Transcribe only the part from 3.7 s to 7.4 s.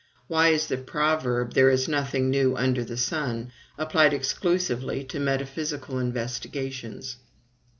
applied exclusively to metaphysical investigations?